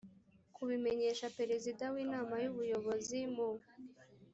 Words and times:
kubimenyesha 0.55 1.33
perezida 1.37 1.83
w 1.93 1.95
inama 2.05 2.35
y 2.43 2.47
ubuyobozi 2.51 3.19
mu 3.35 3.49